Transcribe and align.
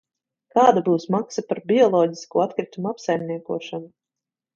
kāda 0.53 0.81
būs 0.85 1.03
maksa 1.15 1.43
par 1.51 1.61
bioloģisko 1.71 2.41
atkritumu 2.47 2.91
apsaimniekošanu? 2.93 3.85